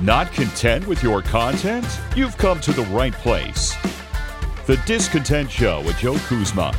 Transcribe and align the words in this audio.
Not 0.00 0.32
content 0.32 0.86
with 0.86 1.02
your 1.02 1.22
content? 1.22 1.84
You've 2.14 2.38
come 2.38 2.60
to 2.60 2.72
the 2.72 2.84
right 2.84 3.12
place. 3.12 3.74
The 4.66 4.80
Discontent 4.86 5.50
Show 5.50 5.82
with 5.82 5.98
Joe 5.98 6.16
Kuzma. 6.18 6.72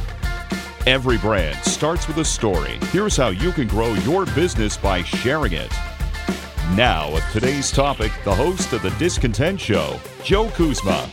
Every 0.87 1.17
brand 1.17 1.57
starts 1.65 2.07
with 2.07 2.17
a 2.19 2.23
story. 2.23 2.79
Here's 2.93 3.17
how 3.17 3.27
you 3.27 3.51
can 3.51 3.67
grow 3.67 3.93
your 3.93 4.25
business 4.27 4.77
by 4.77 5.03
sharing 5.03 5.51
it. 5.51 5.71
Now, 6.75 7.13
with 7.13 7.29
today's 7.33 7.71
topic, 7.71 8.13
the 8.23 8.33
host 8.33 8.71
of 8.71 8.83
The 8.83 8.91
Discontent 8.91 9.59
Show, 9.59 9.99
Joe 10.23 10.49
Kuzma. 10.51 11.09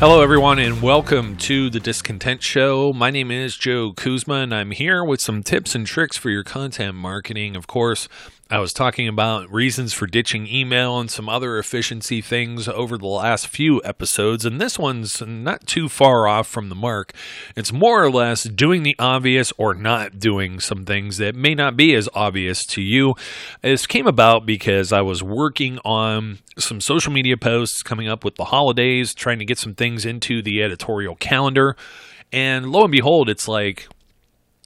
Hello, 0.00 0.22
everyone, 0.22 0.58
and 0.58 0.80
welcome 0.80 1.36
to 1.36 1.68
the 1.68 1.78
Discontent 1.78 2.42
Show. 2.42 2.90
My 2.90 3.10
name 3.10 3.30
is 3.30 3.54
Joe 3.54 3.92
Kuzma, 3.92 4.36
and 4.36 4.54
I'm 4.54 4.70
here 4.70 5.04
with 5.04 5.20
some 5.20 5.42
tips 5.42 5.74
and 5.74 5.86
tricks 5.86 6.16
for 6.16 6.30
your 6.30 6.42
content 6.42 6.94
marketing. 6.94 7.54
Of 7.54 7.66
course, 7.66 8.08
I 8.52 8.58
was 8.58 8.72
talking 8.72 9.06
about 9.06 9.48
reasons 9.52 9.92
for 9.92 10.08
ditching 10.08 10.48
email 10.48 10.98
and 10.98 11.08
some 11.08 11.28
other 11.28 11.56
efficiency 11.56 12.20
things 12.20 12.66
over 12.66 12.98
the 12.98 13.06
last 13.06 13.46
few 13.46 13.80
episodes, 13.84 14.44
and 14.44 14.60
this 14.60 14.76
one's 14.76 15.22
not 15.24 15.68
too 15.68 15.88
far 15.88 16.26
off 16.26 16.48
from 16.48 16.68
the 16.68 16.74
mark. 16.74 17.12
It's 17.54 17.72
more 17.72 18.02
or 18.02 18.10
less 18.10 18.42
doing 18.42 18.82
the 18.82 18.96
obvious 18.98 19.52
or 19.56 19.72
not 19.72 20.18
doing 20.18 20.58
some 20.58 20.84
things 20.84 21.18
that 21.18 21.36
may 21.36 21.54
not 21.54 21.76
be 21.76 21.94
as 21.94 22.08
obvious 22.12 22.66
to 22.66 22.82
you. 22.82 23.14
This 23.62 23.86
came 23.86 24.08
about 24.08 24.46
because 24.46 24.92
I 24.92 25.02
was 25.02 25.22
working 25.22 25.78
on 25.84 26.40
some 26.58 26.80
social 26.80 27.12
media 27.12 27.36
posts 27.36 27.84
coming 27.84 28.08
up 28.08 28.24
with 28.24 28.34
the 28.34 28.46
holidays, 28.46 29.14
trying 29.14 29.38
to 29.38 29.44
get 29.44 29.58
some 29.58 29.76
things 29.76 30.04
into 30.04 30.42
the 30.42 30.60
editorial 30.60 31.14
calendar. 31.14 31.76
And 32.32 32.72
lo 32.72 32.82
and 32.82 32.90
behold, 32.90 33.28
it's 33.28 33.46
like, 33.46 33.86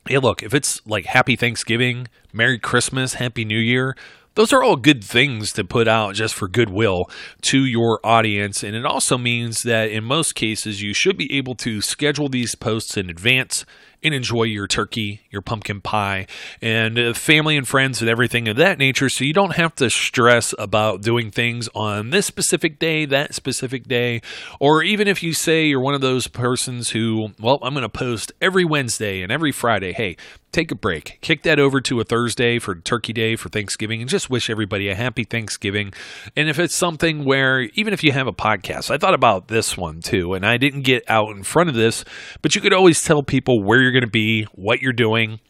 hey, 0.06 0.18
look, 0.18 0.42
if 0.42 0.54
it's 0.54 0.84
like 0.86 1.06
Happy 1.06 1.36
Thanksgiving, 1.36 2.08
Merry 2.32 2.58
Christmas, 2.58 3.14
Happy 3.14 3.44
New 3.44 3.58
Year, 3.58 3.96
those 4.34 4.52
are 4.52 4.62
all 4.62 4.76
good 4.76 5.04
things 5.04 5.52
to 5.52 5.64
put 5.64 5.86
out 5.86 6.14
just 6.14 6.34
for 6.34 6.48
goodwill 6.48 7.08
to 7.42 7.64
your 7.64 8.00
audience. 8.04 8.62
And 8.64 8.74
it 8.74 8.84
also 8.84 9.16
means 9.16 9.62
that 9.62 9.90
in 9.90 10.04
most 10.04 10.34
cases, 10.34 10.82
you 10.82 10.92
should 10.92 11.16
be 11.16 11.32
able 11.36 11.54
to 11.56 11.80
schedule 11.80 12.28
these 12.28 12.54
posts 12.54 12.96
in 12.96 13.08
advance 13.08 13.64
and 14.04 14.14
enjoy 14.14 14.44
your 14.44 14.68
turkey, 14.68 15.22
your 15.30 15.42
pumpkin 15.42 15.80
pie, 15.80 16.26
and 16.60 16.98
uh, 16.98 17.14
family 17.14 17.56
and 17.56 17.66
friends 17.66 18.00
and 18.00 18.10
everything 18.10 18.46
of 18.46 18.56
that 18.56 18.78
nature. 18.78 19.08
So 19.08 19.24
you 19.24 19.32
don't 19.32 19.56
have 19.56 19.74
to 19.76 19.90
stress 19.90 20.54
about 20.58 21.00
doing 21.02 21.30
things 21.30 21.68
on 21.74 22.10
this 22.10 22.26
specific 22.26 22.78
day, 22.78 23.06
that 23.06 23.34
specific 23.34 23.88
day, 23.88 24.20
or 24.60 24.82
even 24.82 25.08
if 25.08 25.22
you 25.22 25.32
say 25.32 25.64
you're 25.64 25.80
one 25.80 25.94
of 25.94 26.02
those 26.02 26.28
persons 26.28 26.90
who, 26.90 27.30
well, 27.40 27.58
I'm 27.62 27.74
going 27.74 27.82
to 27.82 27.88
post 27.88 28.32
every 28.40 28.64
Wednesday 28.64 29.22
and 29.22 29.32
every 29.32 29.50
Friday. 29.50 29.92
Hey, 29.92 30.16
take 30.54 30.70
a 30.70 30.76
break. 30.76 31.18
Kick 31.20 31.42
that 31.42 31.58
over 31.58 31.80
to 31.80 32.00
a 32.00 32.04
Thursday 32.04 32.58
for 32.58 32.76
Turkey 32.76 33.12
Day 33.12 33.34
for 33.34 33.48
Thanksgiving 33.48 34.00
and 34.00 34.08
just 34.08 34.30
wish 34.30 34.48
everybody 34.48 34.88
a 34.88 34.94
happy 34.94 35.24
Thanksgiving. 35.24 35.92
And 36.36 36.48
if 36.48 36.58
it's 36.58 36.76
something 36.76 37.24
where, 37.24 37.62
even 37.74 37.92
if 37.92 38.04
you 38.04 38.12
have 38.12 38.28
a 38.28 38.32
podcast, 38.32 38.90
I 38.90 38.96
thought 38.96 39.14
about 39.14 39.48
this 39.48 39.76
one 39.76 40.00
too, 40.00 40.32
and 40.34 40.46
I 40.46 40.56
didn't 40.56 40.82
get 40.82 41.02
out 41.08 41.30
in 41.30 41.42
front 41.42 41.70
of 41.70 41.74
this, 41.74 42.04
but 42.40 42.54
you 42.54 42.60
could 42.60 42.72
always 42.72 43.02
tell 43.02 43.22
people 43.22 43.62
where 43.62 43.82
you're 43.82 43.90
going 43.94 44.04
to 44.04 44.10
be, 44.10 44.44
what 44.52 44.80
you're 44.80 44.92
doing, 44.92 45.40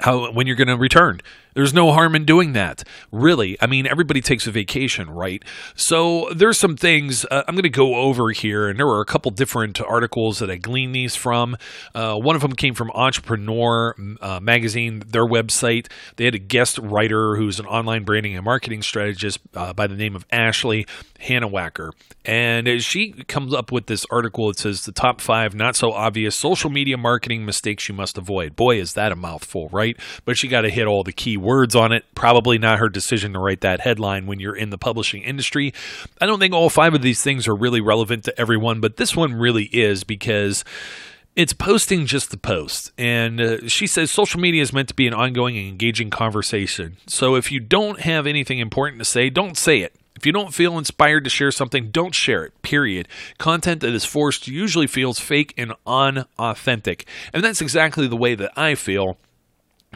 how 0.00 0.30
when 0.32 0.46
you're 0.46 0.56
going 0.56 0.68
to 0.68 0.76
return. 0.76 1.20
There's 1.56 1.72
no 1.72 1.90
harm 1.90 2.14
in 2.14 2.26
doing 2.26 2.52
that. 2.52 2.84
Really. 3.10 3.56
I 3.62 3.66
mean, 3.66 3.86
everybody 3.86 4.20
takes 4.20 4.46
a 4.46 4.50
vacation, 4.50 5.08
right? 5.08 5.42
So 5.74 6.28
there's 6.34 6.58
some 6.58 6.76
things 6.76 7.24
uh, 7.30 7.44
I'm 7.48 7.54
going 7.54 7.62
to 7.62 7.70
go 7.70 7.94
over 7.94 8.30
here, 8.30 8.68
and 8.68 8.78
there 8.78 8.86
were 8.86 9.00
a 9.00 9.06
couple 9.06 9.30
different 9.30 9.80
articles 9.80 10.38
that 10.40 10.50
I 10.50 10.56
gleaned 10.56 10.94
these 10.94 11.16
from. 11.16 11.56
Uh, 11.94 12.16
one 12.16 12.36
of 12.36 12.42
them 12.42 12.52
came 12.52 12.74
from 12.74 12.90
Entrepreneur 12.90 13.94
uh, 14.20 14.38
Magazine, 14.38 15.02
their 15.06 15.24
website. 15.24 15.90
They 16.16 16.26
had 16.26 16.34
a 16.34 16.38
guest 16.38 16.76
writer 16.76 17.36
who's 17.36 17.58
an 17.58 17.64
online 17.64 18.04
branding 18.04 18.36
and 18.36 18.44
marketing 18.44 18.82
strategist 18.82 19.38
uh, 19.54 19.72
by 19.72 19.86
the 19.86 19.96
name 19.96 20.14
of 20.14 20.26
Ashley 20.30 20.86
Hannewacker. 21.20 21.92
And 22.26 22.82
she 22.82 23.12
comes 23.12 23.54
up 23.54 23.72
with 23.72 23.86
this 23.86 24.04
article 24.10 24.48
that 24.48 24.58
says 24.58 24.84
the 24.84 24.92
top 24.92 25.20
five 25.20 25.54
not 25.54 25.76
so 25.76 25.92
obvious 25.92 26.36
social 26.36 26.70
media 26.70 26.98
marketing 26.98 27.46
mistakes 27.46 27.88
you 27.88 27.94
must 27.94 28.18
avoid. 28.18 28.56
Boy, 28.56 28.80
is 28.80 28.94
that 28.94 29.12
a 29.12 29.16
mouthful, 29.16 29.68
right? 29.70 29.85
But 30.24 30.36
she 30.36 30.48
got 30.48 30.62
to 30.62 30.70
hit 30.70 30.86
all 30.86 31.04
the 31.04 31.12
key 31.12 31.36
words 31.36 31.76
on 31.76 31.92
it. 31.92 32.04
Probably 32.14 32.58
not 32.58 32.78
her 32.78 32.88
decision 32.88 33.32
to 33.34 33.38
write 33.38 33.60
that 33.60 33.80
headline 33.80 34.26
when 34.26 34.40
you're 34.40 34.56
in 34.56 34.70
the 34.70 34.78
publishing 34.78 35.22
industry. 35.22 35.72
I 36.20 36.26
don't 36.26 36.38
think 36.38 36.54
all 36.54 36.70
five 36.70 36.94
of 36.94 37.02
these 37.02 37.22
things 37.22 37.46
are 37.46 37.54
really 37.54 37.80
relevant 37.80 38.24
to 38.24 38.40
everyone, 38.40 38.80
but 38.80 38.96
this 38.96 39.14
one 39.14 39.34
really 39.34 39.64
is 39.64 40.04
because 40.04 40.64
it's 41.36 41.52
posting 41.52 42.06
just 42.06 42.30
the 42.30 42.38
post. 42.38 42.92
And 42.96 43.40
uh, 43.40 43.68
she 43.68 43.86
says 43.86 44.10
social 44.10 44.40
media 44.40 44.62
is 44.62 44.72
meant 44.72 44.88
to 44.88 44.94
be 44.94 45.06
an 45.06 45.14
ongoing 45.14 45.56
and 45.58 45.68
engaging 45.68 46.08
conversation. 46.10 46.96
So 47.06 47.34
if 47.34 47.52
you 47.52 47.60
don't 47.60 48.00
have 48.00 48.26
anything 48.26 48.58
important 48.58 48.98
to 49.00 49.04
say, 49.04 49.28
don't 49.28 49.56
say 49.56 49.80
it. 49.80 49.94
If 50.16 50.24
you 50.24 50.32
don't 50.32 50.54
feel 50.54 50.78
inspired 50.78 51.24
to 51.24 51.30
share 51.30 51.50
something, 51.50 51.90
don't 51.90 52.14
share 52.14 52.44
it, 52.44 52.62
period. 52.62 53.06
Content 53.36 53.82
that 53.82 53.92
is 53.92 54.06
forced 54.06 54.48
usually 54.48 54.86
feels 54.86 55.18
fake 55.18 55.52
and 55.58 55.74
unauthentic. 55.86 57.06
And 57.34 57.44
that's 57.44 57.60
exactly 57.60 58.08
the 58.08 58.16
way 58.16 58.34
that 58.34 58.50
I 58.56 58.74
feel 58.74 59.18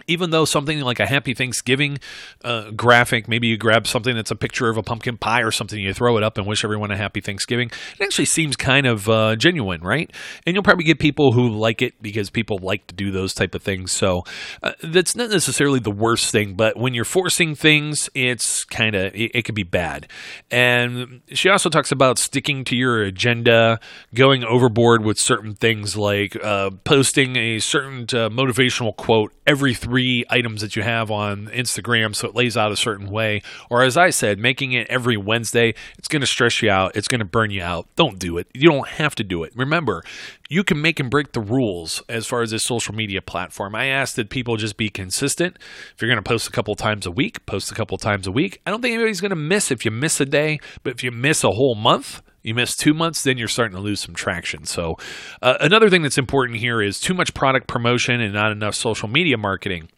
even 0.07 0.31
though 0.31 0.45
something 0.45 0.81
like 0.81 1.01
a 1.01 1.07
happy 1.07 1.35
Thanksgiving 1.35 1.99
uh, 2.45 2.71
graphic, 2.71 3.29
maybe 3.29 3.47
you 3.47 3.57
grab 3.57 3.87
something 3.87 4.15
that's 4.15 4.31
a 4.31 4.37
picture 4.37 4.69
of 4.69 4.77
a 4.77 4.83
pumpkin 4.83 5.17
pie 5.17 5.43
or 5.43 5.51
something, 5.51 5.79
you 5.79 5.93
throw 5.93 6.17
it 6.17 6.23
up 6.23 6.39
and 6.39 6.47
wish 6.47 6.65
everyone 6.65 6.91
a 6.91 6.97
happy 6.97 7.21
Thanksgiving, 7.21 7.71
it 7.99 8.03
actually 8.03 8.25
seems 8.25 8.57
kind 8.57 8.87
of 8.87 9.09
uh, 9.09 9.37
genuine, 9.37 9.83
right? 9.83 10.11
And 10.47 10.55
you'll 10.55 10.63
probably 10.63 10.85
get 10.85 10.99
people 10.99 11.33
who 11.33 11.49
like 11.49 11.83
it 11.83 12.01
because 12.01 12.31
people 12.31 12.59
like 12.59 12.87
to 12.89 12.95
do 12.95 13.11
those 13.11 13.35
type 13.35 13.55
of 13.55 13.63
things. 13.63 13.93
So 13.93 14.25
uh, 14.63 14.73
that's 14.83 15.15
not 15.15 15.31
necessarily 15.31 15.81
the 15.81 15.91
worst 15.91 16.31
thing, 16.31 16.55
but 16.55 16.77
when 16.77 16.95
you're 16.95 17.05
forcing 17.05 17.55
things, 17.55 18.09
it's 18.15 18.65
kind 18.65 18.95
of, 18.95 19.15
it, 19.15 19.33
it 19.35 19.43
could 19.45 19.55
be 19.55 19.63
bad. 19.63 20.09
And 20.51 21.21
she 21.29 21.49
also 21.49 21.69
talks 21.69 21.93
about 21.93 22.19
sticking 22.19 22.65
to 22.65 22.77
your 22.77 23.03
agenda, 23.03 23.81
going 24.15 24.45
overboard 24.45 25.05
with 25.05 25.19
certain 25.19 25.55
things 25.55 25.97
like 25.97 26.37
uh, 26.43 26.71
posting 26.85 27.37
a 27.37 27.59
certain 27.59 28.03
uh, 28.03 28.29
motivational 28.29 28.97
quote 28.97 29.33
every 29.47 29.75
three 29.81 30.25
items 30.29 30.61
that 30.61 30.77
you 30.77 30.83
have 30.83 31.11
on 31.11 31.47
Instagram 31.47 32.15
so 32.15 32.29
it 32.29 32.35
lays 32.35 32.57
out 32.57 32.71
a 32.71 32.77
certain 32.77 33.11
way. 33.11 33.43
Or 33.71 33.83
as 33.83 33.97
I 33.97 34.11
said, 34.11 34.39
making 34.39 34.73
it 34.73 34.87
every 34.91 35.17
Wednesday, 35.17 35.75
it's 35.99 36.09
going 36.09 36.21
to 36.21 36.27
stress 36.27 36.63
you 36.63 36.71
out. 36.71 36.97
It's 36.97 37.09
going 37.09 37.21
to 37.21 37.25
burn 37.25 37.51
you 37.51 37.63
out. 37.63 37.87
Don't 37.97 38.19
do 38.19 38.39
it. 38.39 38.47
You 38.53 38.69
don't 38.69 38.89
have 38.89 39.15
to 39.17 39.25
do 39.25 39.43
it. 39.43 39.53
Remember, 39.57 40.03
you 40.49 40.65
can 40.65 40.81
make 40.81 41.01
and 41.01 41.11
break 41.11 41.33
the 41.33 41.41
rules 41.41 42.03
as 42.09 42.27
far 42.27 42.43
as 42.43 42.51
this 42.51 42.65
social 42.65 42.95
media 42.95 43.23
platform. 43.23 43.75
I 43.75 43.87
ask 43.87 44.17
that 44.17 44.31
people 44.31 44.57
just 44.57 44.77
be 44.77 44.91
consistent. 44.91 45.57
If 45.95 46.03
you're 46.03 46.11
going 46.11 46.23
to 46.23 46.29
post 46.29 46.49
a 46.49 46.51
couple 46.51 46.75
times 46.75 47.07
a 47.07 47.11
week, 47.11 47.47
post 47.47 47.71
a 47.71 47.75
couple 47.75 47.97
times 47.99 48.27
a 48.27 48.33
week. 48.33 48.61
I 48.67 48.71
don't 48.71 48.83
think 48.83 48.95
anybody's 48.95 49.21
going 49.21 49.31
to 49.31 49.37
miss 49.37 49.71
if 49.71 49.85
you 49.85 49.91
miss 49.91 50.21
a 50.21 50.27
day, 50.27 50.61
but 50.83 50.95
if 50.95 51.03
you 51.03 51.11
miss 51.11 51.45
a 51.45 51.51
whole 51.51 51.75
month, 51.75 52.23
you 52.43 52.55
miss 52.55 52.77
two 52.77 52.95
months, 52.95 53.23
then 53.23 53.39
you're 53.39 53.49
starting 53.49 53.77
to 53.77 53.83
lose 53.83 54.01
some 54.01 54.15
traction. 54.15 54.65
So, 54.65 54.97
uh, 55.43 55.57
another 55.61 55.91
thing 55.91 56.03
that's 56.03 56.19
important 56.19 56.59
here 56.59 56.81
is 56.81 57.01
too 57.01 57.15
much 57.15 57.35
product 57.35 57.67
promotion 57.67 58.21
and 58.21 58.33
not 58.33 58.53
enough 58.53 58.75
social 58.75 59.09
media 59.09 59.37
marketing. 59.37 59.89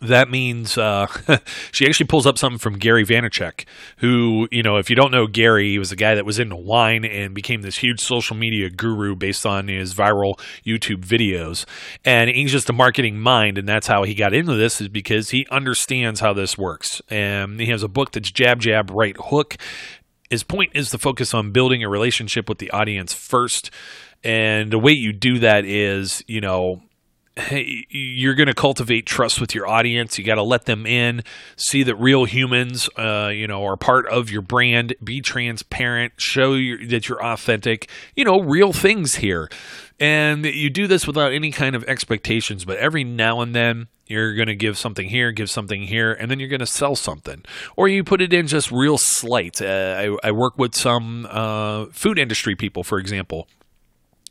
That 0.00 0.30
means 0.30 0.78
uh, 0.78 1.06
she 1.70 1.86
actually 1.86 2.06
pulls 2.06 2.26
up 2.26 2.38
something 2.38 2.58
from 2.58 2.78
Gary 2.78 3.04
Vaynerchuk, 3.04 3.66
who, 3.98 4.48
you 4.50 4.62
know, 4.62 4.78
if 4.78 4.88
you 4.88 4.96
don't 4.96 5.12
know 5.12 5.26
Gary, 5.26 5.70
he 5.70 5.78
was 5.78 5.92
a 5.92 5.96
guy 5.96 6.14
that 6.14 6.24
was 6.24 6.38
into 6.38 6.56
wine 6.56 7.04
and 7.04 7.34
became 7.34 7.60
this 7.60 7.78
huge 7.78 8.00
social 8.00 8.34
media 8.34 8.70
guru 8.70 9.14
based 9.14 9.44
on 9.44 9.68
his 9.68 9.92
viral 9.92 10.40
YouTube 10.64 11.04
videos. 11.04 11.66
And 12.06 12.30
he's 12.30 12.52
just 12.52 12.70
a 12.70 12.72
marketing 12.72 13.20
mind, 13.20 13.58
and 13.58 13.68
that's 13.68 13.86
how 13.86 14.04
he 14.04 14.14
got 14.14 14.32
into 14.32 14.54
this, 14.54 14.80
is 14.80 14.88
because 14.88 15.28
he 15.30 15.46
understands 15.50 16.20
how 16.20 16.32
this 16.32 16.56
works. 16.56 17.02
And 17.10 17.60
he 17.60 17.66
has 17.66 17.82
a 17.82 17.88
book 17.88 18.12
that's 18.12 18.30
Jab, 18.30 18.60
Jab, 18.60 18.90
Right 18.90 19.16
Hook 19.18 19.58
his 20.32 20.42
point 20.42 20.72
is 20.74 20.88
to 20.88 20.96
focus 20.96 21.34
on 21.34 21.50
building 21.50 21.84
a 21.84 21.88
relationship 21.90 22.48
with 22.48 22.56
the 22.56 22.70
audience 22.70 23.12
first. 23.12 23.70
And 24.24 24.70
the 24.70 24.78
way 24.78 24.92
you 24.92 25.12
do 25.12 25.40
that 25.40 25.66
is, 25.66 26.24
you 26.26 26.40
know, 26.40 26.80
you're 27.88 28.34
going 28.34 28.48
to 28.48 28.54
cultivate 28.54 29.06
trust 29.06 29.40
with 29.40 29.54
your 29.54 29.66
audience. 29.66 30.18
You 30.18 30.24
got 30.24 30.34
to 30.34 30.42
let 30.42 30.66
them 30.66 30.86
in, 30.86 31.22
see 31.56 31.82
that 31.82 31.96
real 31.96 32.24
humans, 32.24 32.90
uh, 32.98 33.30
you 33.32 33.46
know, 33.46 33.64
are 33.64 33.76
part 33.76 34.06
of 34.08 34.30
your 34.30 34.42
brand. 34.42 34.94
Be 35.02 35.20
transparent, 35.20 36.14
show 36.18 36.54
your, 36.54 36.84
that 36.86 37.08
you're 37.08 37.24
authentic. 37.24 37.88
You 38.14 38.24
know, 38.24 38.40
real 38.40 38.72
things 38.72 39.16
here, 39.16 39.48
and 39.98 40.44
you 40.44 40.68
do 40.68 40.86
this 40.86 41.06
without 41.06 41.32
any 41.32 41.50
kind 41.50 41.74
of 41.74 41.84
expectations. 41.84 42.64
But 42.64 42.76
every 42.76 43.04
now 43.04 43.40
and 43.40 43.54
then, 43.54 43.88
you're 44.06 44.34
going 44.34 44.48
to 44.48 44.56
give 44.56 44.76
something 44.76 45.08
here, 45.08 45.32
give 45.32 45.48
something 45.48 45.84
here, 45.84 46.12
and 46.12 46.30
then 46.30 46.38
you're 46.38 46.50
going 46.50 46.60
to 46.60 46.66
sell 46.66 46.94
something. 46.96 47.44
Or 47.76 47.88
you 47.88 48.04
put 48.04 48.20
it 48.20 48.32
in 48.32 48.46
just 48.46 48.70
real 48.70 48.98
slight. 48.98 49.62
Uh, 49.62 50.16
I, 50.22 50.28
I, 50.28 50.32
work 50.32 50.58
with 50.58 50.74
some 50.74 51.26
uh, 51.30 51.86
food 51.92 52.18
industry 52.18 52.54
people, 52.54 52.84
for 52.84 52.98
example. 52.98 53.48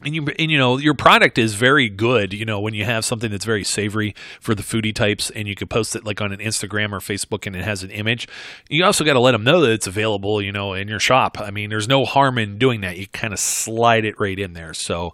And 0.03 0.15
you 0.15 0.27
and 0.39 0.51
you 0.51 0.57
know 0.57 0.77
your 0.77 0.93
product 0.93 1.37
is 1.37 1.53
very 1.53 1.89
good 1.89 2.33
you 2.33 2.45
know 2.45 2.59
when 2.59 2.73
you 2.73 2.85
have 2.85 3.05
something 3.05 3.31
that's 3.31 3.45
very 3.45 3.63
savory 3.63 4.15
for 4.39 4.55
the 4.55 4.63
foodie 4.63 4.93
types 4.93 5.29
and 5.31 5.47
you 5.47 5.55
can 5.55 5.67
post 5.67 5.95
it 5.95 6.03
like 6.03 6.21
on 6.21 6.31
an 6.31 6.39
instagram 6.39 6.91
or 6.91 6.99
facebook 6.99 7.45
and 7.45 7.55
it 7.55 7.63
has 7.63 7.83
an 7.83 7.91
image 7.91 8.27
you 8.69 8.83
also 8.83 9.03
got 9.03 9.13
to 9.13 9.19
let 9.19 9.31
them 9.31 9.43
know 9.43 9.61
that 9.61 9.71
it's 9.71 9.87
available 9.87 10.41
you 10.41 10.51
know 10.51 10.73
in 10.73 10.87
your 10.87 10.99
shop. 10.99 11.39
I 11.39 11.51
mean 11.51 11.69
there's 11.69 11.87
no 11.87 12.05
harm 12.05 12.37
in 12.37 12.57
doing 12.57 12.81
that. 12.81 12.97
You 12.97 13.07
kind 13.07 13.33
of 13.33 13.39
slide 13.39 14.05
it 14.05 14.19
right 14.19 14.37
in 14.37 14.53
there. 14.53 14.73
So 14.73 15.13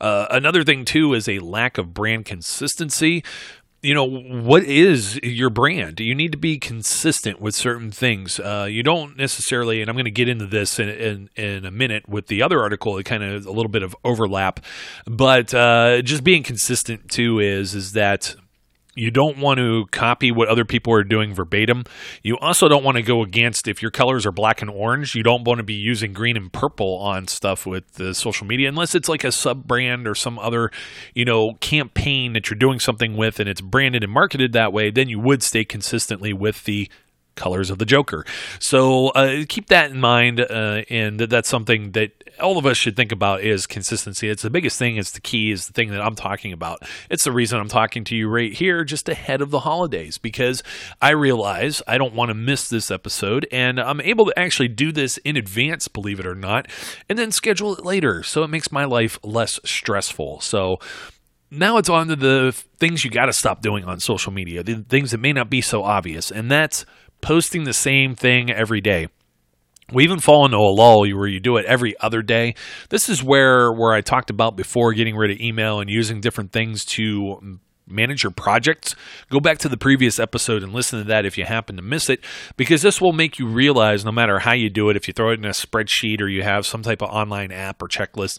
uh, 0.00 0.26
another 0.30 0.64
thing 0.64 0.84
too 0.84 1.14
is 1.14 1.28
a 1.28 1.38
lack 1.40 1.78
of 1.78 1.94
brand 1.94 2.24
consistency 2.24 3.22
you 3.82 3.94
know 3.94 4.04
what 4.04 4.64
is 4.64 5.16
your 5.22 5.50
brand? 5.50 6.00
You 6.00 6.14
need 6.14 6.32
to 6.32 6.38
be 6.38 6.58
consistent 6.58 7.40
with 7.40 7.54
certain 7.54 7.90
things. 7.90 8.40
Uh, 8.40 8.66
you 8.68 8.82
don't 8.82 9.16
necessarily 9.16 9.80
and 9.80 9.88
i'm 9.88 9.96
going 9.96 10.04
to 10.04 10.10
get 10.10 10.28
into 10.28 10.46
this 10.46 10.78
in, 10.78 10.88
in, 10.88 11.30
in, 11.36 11.64
a 11.64 11.70
minute 11.70 12.08
with 12.08 12.26
the 12.26 12.42
other 12.42 12.60
article 12.60 12.98
it 12.98 13.04
kind 13.04 13.22
of 13.22 13.46
a 13.46 13.50
little 13.50 13.70
bit 13.70 13.82
of 13.82 13.94
overlap 14.04 14.60
but 15.06 15.52
uh, 15.54 16.02
just 16.02 16.24
being 16.24 16.42
consistent 16.42 17.10
too 17.10 17.38
is 17.38 17.74
is 17.74 17.92
that 17.92 18.34
you 18.98 19.10
don't 19.10 19.38
want 19.38 19.58
to 19.58 19.86
copy 19.92 20.32
what 20.32 20.48
other 20.48 20.64
people 20.64 20.92
are 20.92 21.04
doing 21.04 21.32
verbatim. 21.32 21.84
You 22.22 22.36
also 22.38 22.68
don't 22.68 22.82
want 22.82 22.96
to 22.96 23.02
go 23.02 23.22
against 23.22 23.68
if 23.68 23.80
your 23.80 23.92
colors 23.92 24.26
are 24.26 24.32
black 24.32 24.60
and 24.60 24.70
orange. 24.70 25.14
You 25.14 25.22
don't 25.22 25.44
want 25.44 25.58
to 25.58 25.62
be 25.62 25.74
using 25.74 26.12
green 26.12 26.36
and 26.36 26.52
purple 26.52 26.96
on 26.96 27.28
stuff 27.28 27.64
with 27.64 27.92
the 27.94 28.12
social 28.14 28.46
media 28.46 28.68
unless 28.68 28.94
it's 28.94 29.08
like 29.08 29.22
a 29.22 29.30
sub 29.30 29.66
brand 29.68 30.08
or 30.08 30.14
some 30.14 30.38
other, 30.38 30.72
you 31.14 31.24
know, 31.24 31.54
campaign 31.54 32.32
that 32.32 32.50
you're 32.50 32.58
doing 32.58 32.80
something 32.80 33.16
with 33.16 33.38
and 33.38 33.48
it's 33.48 33.60
branded 33.60 34.02
and 34.02 34.12
marketed 34.12 34.52
that 34.52 34.72
way. 34.72 34.90
Then 34.90 35.08
you 35.08 35.20
would 35.20 35.42
stay 35.42 35.64
consistently 35.64 36.32
with 36.32 36.64
the 36.64 36.90
colors 37.38 37.70
of 37.70 37.78
the 37.78 37.86
Joker. 37.86 38.26
So 38.58 39.08
uh, 39.08 39.44
keep 39.48 39.68
that 39.68 39.90
in 39.90 40.00
mind, 40.00 40.40
uh, 40.40 40.82
and 40.90 41.18
that's 41.18 41.48
something 41.48 41.92
that 41.92 42.12
all 42.38 42.58
of 42.58 42.66
us 42.66 42.76
should 42.76 42.96
think 42.96 43.12
about 43.12 43.40
is 43.40 43.66
consistency. 43.66 44.28
It's 44.28 44.42
the 44.42 44.50
biggest 44.50 44.78
thing. 44.78 44.96
It's 44.96 45.12
the 45.12 45.20
key. 45.20 45.50
Is 45.50 45.66
the 45.66 45.72
thing 45.72 45.90
that 45.90 46.02
I'm 46.02 46.14
talking 46.14 46.52
about. 46.52 46.82
It's 47.08 47.24
the 47.24 47.32
reason 47.32 47.58
I'm 47.58 47.68
talking 47.68 48.04
to 48.04 48.16
you 48.16 48.28
right 48.28 48.52
here, 48.52 48.84
just 48.84 49.08
ahead 49.08 49.40
of 49.40 49.50
the 49.50 49.60
holidays, 49.60 50.18
because 50.18 50.62
I 51.00 51.10
realize 51.10 51.80
I 51.86 51.96
don't 51.96 52.14
want 52.14 52.28
to 52.28 52.34
miss 52.34 52.68
this 52.68 52.90
episode, 52.90 53.46
and 53.50 53.80
I'm 53.80 54.00
able 54.00 54.26
to 54.26 54.38
actually 54.38 54.68
do 54.68 54.92
this 54.92 55.16
in 55.18 55.36
advance, 55.36 55.88
believe 55.88 56.20
it 56.20 56.26
or 56.26 56.34
not, 56.34 56.66
and 57.08 57.18
then 57.18 57.30
schedule 57.30 57.74
it 57.74 57.84
later, 57.84 58.22
so 58.22 58.42
it 58.42 58.48
makes 58.48 58.72
my 58.72 58.84
life 58.84 59.18
less 59.22 59.60
stressful. 59.64 60.40
So 60.40 60.78
now 61.50 61.78
it's 61.78 61.88
on 61.88 62.08
to 62.08 62.16
the 62.16 62.52
things 62.78 63.04
you 63.04 63.10
got 63.10 63.26
to 63.26 63.32
stop 63.32 63.62
doing 63.62 63.84
on 63.84 64.00
social 64.00 64.32
media, 64.32 64.62
the 64.62 64.84
things 64.88 65.12
that 65.12 65.18
may 65.18 65.32
not 65.32 65.48
be 65.48 65.60
so 65.60 65.82
obvious, 65.82 66.30
and 66.30 66.50
that's 66.50 66.84
posting 67.20 67.64
the 67.64 67.72
same 67.72 68.14
thing 68.14 68.50
every 68.50 68.80
day. 68.80 69.08
We 69.90 70.04
even 70.04 70.20
fall 70.20 70.44
into 70.44 70.58
a 70.58 70.68
lull 70.68 71.00
where 71.00 71.26
you 71.26 71.40
do 71.40 71.56
it 71.56 71.64
every 71.64 71.98
other 72.00 72.20
day. 72.20 72.54
This 72.90 73.08
is 73.08 73.22
where 73.22 73.72
where 73.72 73.94
I 73.94 74.02
talked 74.02 74.28
about 74.28 74.54
before 74.54 74.92
getting 74.92 75.16
rid 75.16 75.30
of 75.30 75.40
email 75.40 75.80
and 75.80 75.88
using 75.88 76.20
different 76.20 76.52
things 76.52 76.84
to 76.86 77.58
manage 77.86 78.22
your 78.22 78.32
projects. 78.32 78.94
Go 79.30 79.40
back 79.40 79.56
to 79.58 79.68
the 79.68 79.78
previous 79.78 80.18
episode 80.18 80.62
and 80.62 80.74
listen 80.74 80.98
to 80.98 81.04
that 81.06 81.24
if 81.24 81.38
you 81.38 81.46
happen 81.46 81.76
to 81.76 81.82
miss 81.82 82.10
it, 82.10 82.20
because 82.58 82.82
this 82.82 83.00
will 83.00 83.14
make 83.14 83.38
you 83.38 83.46
realize 83.46 84.04
no 84.04 84.12
matter 84.12 84.40
how 84.40 84.52
you 84.52 84.68
do 84.68 84.90
it, 84.90 84.96
if 84.96 85.08
you 85.08 85.14
throw 85.14 85.30
it 85.30 85.38
in 85.38 85.46
a 85.46 85.50
spreadsheet 85.50 86.20
or 86.20 86.28
you 86.28 86.42
have 86.42 86.66
some 86.66 86.82
type 86.82 87.02
of 87.02 87.08
online 87.08 87.50
app 87.50 87.82
or 87.82 87.88
checklist, 87.88 88.38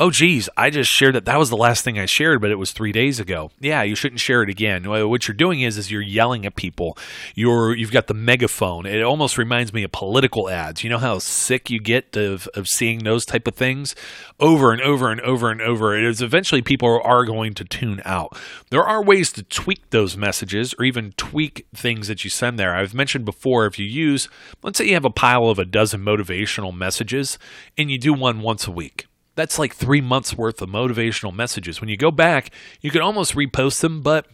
oh 0.00 0.10
geez, 0.10 0.48
I 0.56 0.70
just 0.70 0.90
shared 0.90 1.14
that. 1.14 1.26
That 1.26 1.38
was 1.38 1.50
the 1.50 1.56
last 1.56 1.84
thing 1.84 1.98
I 1.98 2.06
shared, 2.06 2.40
but 2.40 2.50
it 2.50 2.58
was 2.58 2.72
three 2.72 2.90
days 2.90 3.20
ago. 3.20 3.50
Yeah, 3.60 3.82
you 3.82 3.94
shouldn't 3.94 4.20
share 4.20 4.42
it 4.42 4.48
again. 4.48 4.88
What 4.88 5.28
you're 5.28 5.34
doing 5.34 5.60
is, 5.60 5.76
is 5.76 5.90
you're 5.90 6.00
yelling 6.00 6.46
at 6.46 6.56
people. 6.56 6.96
You're 7.34 7.76
you've 7.76 7.92
got 7.92 8.06
the 8.06 8.14
megaphone. 8.14 8.86
It 8.86 9.02
almost 9.02 9.36
reminds 9.36 9.72
me 9.74 9.84
of 9.84 9.92
political 9.92 10.48
ads. 10.48 10.82
You 10.82 10.90
know 10.90 10.98
how 10.98 11.18
sick 11.18 11.70
you 11.70 11.78
get 11.78 12.16
of 12.16 12.48
of 12.54 12.66
seeing 12.66 13.00
those 13.00 13.26
type 13.26 13.46
of 13.46 13.54
things 13.54 13.94
over 14.40 14.72
and 14.72 14.80
over 14.80 15.10
and 15.10 15.20
over 15.20 15.50
and 15.50 15.60
over. 15.60 15.96
It 15.96 16.04
is 16.04 16.22
eventually 16.22 16.62
people 16.62 17.00
are 17.04 17.24
going 17.26 17.52
to 17.54 17.64
tune 17.64 18.00
out. 18.06 18.36
There 18.70 18.82
are 18.82 19.04
ways 19.04 19.30
to 19.32 19.42
tweak 19.42 19.90
those 19.90 20.16
messages 20.16 20.74
or 20.78 20.84
even 20.86 21.12
tweak 21.18 21.66
things 21.74 22.08
that 22.08 22.24
you 22.24 22.30
send 22.30 22.58
there. 22.58 22.74
I've 22.74 22.94
mentioned 22.94 23.26
before 23.26 23.66
if 23.66 23.78
you 23.78 23.84
use, 23.84 24.28
let's 24.62 24.78
say 24.78 24.86
you 24.86 24.94
have 24.94 25.04
a 25.04 25.10
pile 25.10 25.48
of 25.48 25.58
a 25.58 25.66
dozen 25.66 26.00
motivational 26.00 26.74
messages 26.74 27.38
and 27.76 27.90
you 27.90 27.98
do 27.98 28.14
one 28.14 28.40
once 28.40 28.66
a 28.66 28.70
week 28.70 29.06
that's 29.40 29.58
like 29.58 29.74
three 29.74 30.02
months 30.02 30.36
worth 30.36 30.60
of 30.60 30.68
motivational 30.68 31.34
messages. 31.34 31.80
When 31.80 31.88
you 31.88 31.96
go 31.96 32.10
back, 32.10 32.50
you 32.82 32.90
can 32.90 33.00
almost 33.00 33.34
repost 33.34 33.80
them, 33.80 34.02
but 34.02 34.26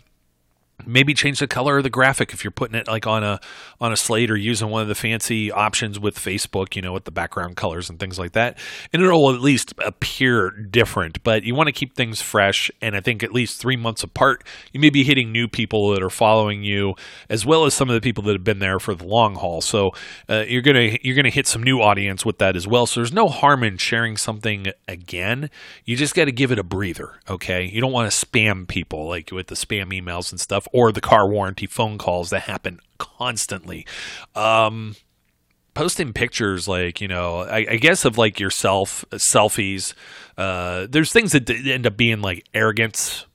maybe 0.84 1.14
change 1.14 1.38
the 1.38 1.46
color 1.46 1.78
of 1.78 1.84
the 1.84 1.90
graphic 1.90 2.32
if 2.32 2.44
you're 2.44 2.50
putting 2.50 2.76
it 2.76 2.86
like 2.86 3.06
on 3.06 3.24
a 3.24 3.40
on 3.80 3.92
a 3.92 3.96
slate 3.96 4.30
or 4.30 4.36
using 4.36 4.68
one 4.68 4.82
of 4.82 4.88
the 4.88 4.94
fancy 4.94 5.50
options 5.50 5.98
with 5.98 6.18
Facebook, 6.18 6.76
you 6.76 6.82
know, 6.82 6.92
with 6.92 7.04
the 7.04 7.10
background 7.10 7.56
colors 7.56 7.88
and 7.88 7.98
things 7.98 8.18
like 8.18 8.32
that. 8.32 8.58
And 8.92 9.02
it'll 9.02 9.32
at 9.32 9.40
least 9.40 9.72
appear 9.78 10.50
different, 10.50 11.22
but 11.22 11.44
you 11.44 11.54
want 11.54 11.68
to 11.68 11.72
keep 11.72 11.94
things 11.94 12.20
fresh 12.20 12.70
and 12.80 12.96
I 12.96 13.00
think 13.00 13.22
at 13.22 13.32
least 13.32 13.60
3 13.60 13.76
months 13.76 14.02
apart, 14.02 14.44
you 14.72 14.80
may 14.80 14.90
be 14.90 15.04
hitting 15.04 15.32
new 15.32 15.48
people 15.48 15.90
that 15.90 16.02
are 16.02 16.10
following 16.10 16.62
you 16.62 16.94
as 17.28 17.46
well 17.46 17.64
as 17.64 17.74
some 17.74 17.88
of 17.88 17.94
the 17.94 18.00
people 18.00 18.22
that 18.24 18.32
have 18.32 18.44
been 18.44 18.58
there 18.58 18.78
for 18.78 18.94
the 18.94 19.06
long 19.06 19.36
haul. 19.36 19.60
So, 19.60 19.92
uh, 20.28 20.44
you're 20.46 20.62
going 20.62 20.76
to 20.76 21.06
you're 21.06 21.14
going 21.14 21.24
to 21.24 21.30
hit 21.30 21.46
some 21.46 21.62
new 21.62 21.80
audience 21.80 22.24
with 22.24 22.38
that 22.38 22.56
as 22.56 22.66
well. 22.66 22.86
So 22.86 23.00
there's 23.00 23.12
no 23.12 23.28
harm 23.28 23.62
in 23.62 23.78
sharing 23.78 24.16
something 24.16 24.68
again. 24.88 25.50
You 25.84 25.96
just 25.96 26.14
got 26.14 26.26
to 26.26 26.32
give 26.32 26.52
it 26.52 26.58
a 26.58 26.64
breather, 26.64 27.20
okay? 27.28 27.64
You 27.64 27.80
don't 27.80 27.92
want 27.92 28.10
to 28.10 28.26
spam 28.26 28.66
people 28.66 29.08
like 29.08 29.30
with 29.30 29.48
the 29.48 29.54
spam 29.54 29.92
emails 29.92 30.30
and 30.30 30.40
stuff 30.40 30.65
or 30.72 30.92
the 30.92 31.00
car 31.00 31.28
warranty 31.28 31.66
phone 31.66 31.98
calls 31.98 32.30
that 32.30 32.42
happen 32.42 32.80
constantly. 32.98 33.86
Um, 34.34 34.96
posting 35.74 36.14
pictures 36.14 36.66
like 36.66 37.02
you 37.02 37.08
know 37.08 37.40
I, 37.40 37.66
I, 37.72 37.76
guess 37.76 38.06
of 38.06 38.16
like 38.16 38.40
yourself 38.40 39.04
selfies 39.12 39.92
uh, 40.38 40.86
there's 40.88 41.12
things 41.12 41.32
that 41.32 41.50
end 41.50 41.86
up 41.86 41.98
being 41.98 42.22
like 42.22 42.46
arrogance 42.54 43.26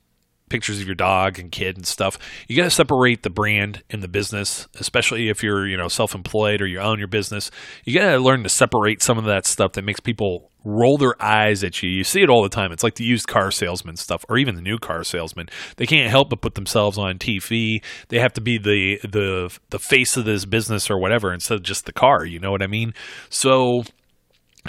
pictures 0.52 0.80
of 0.80 0.86
your 0.86 0.94
dog 0.94 1.38
and 1.38 1.50
kid 1.50 1.76
and 1.76 1.86
stuff. 1.86 2.18
You 2.46 2.56
got 2.56 2.64
to 2.64 2.70
separate 2.70 3.22
the 3.24 3.30
brand 3.30 3.82
and 3.90 4.02
the 4.02 4.08
business, 4.08 4.68
especially 4.78 5.28
if 5.28 5.42
you're, 5.42 5.66
you 5.66 5.76
know, 5.76 5.88
self-employed 5.88 6.60
or 6.60 6.66
you 6.66 6.78
own 6.78 6.98
your 6.98 7.08
business. 7.08 7.50
You 7.84 7.98
got 7.98 8.12
to 8.12 8.18
learn 8.18 8.42
to 8.44 8.48
separate 8.48 9.02
some 9.02 9.18
of 9.18 9.24
that 9.24 9.46
stuff 9.46 9.72
that 9.72 9.82
makes 9.82 9.98
people 9.98 10.51
roll 10.64 10.98
their 10.98 11.20
eyes 11.22 11.64
at 11.64 11.82
you. 11.82 11.90
You 11.90 12.04
see 12.04 12.22
it 12.22 12.30
all 12.30 12.42
the 12.42 12.48
time. 12.48 12.72
It's 12.72 12.82
like 12.82 12.94
the 12.94 13.04
used 13.04 13.26
car 13.26 13.50
salesman 13.50 13.96
stuff 13.96 14.24
or 14.28 14.38
even 14.38 14.54
the 14.54 14.62
new 14.62 14.78
car 14.78 15.04
salesman. 15.04 15.48
They 15.76 15.86
can't 15.86 16.10
help 16.10 16.30
but 16.30 16.40
put 16.40 16.54
themselves 16.54 16.98
on 16.98 17.18
TV. 17.18 17.82
They 18.08 18.18
have 18.18 18.32
to 18.34 18.40
be 18.40 18.58
the 18.58 19.00
the 19.02 19.56
the 19.70 19.78
face 19.78 20.16
of 20.16 20.24
this 20.24 20.44
business 20.44 20.90
or 20.90 20.98
whatever 20.98 21.32
instead 21.32 21.56
of 21.56 21.62
just 21.62 21.86
the 21.86 21.92
car, 21.92 22.24
you 22.24 22.38
know 22.38 22.50
what 22.50 22.62
I 22.62 22.66
mean? 22.66 22.94
So 23.28 23.84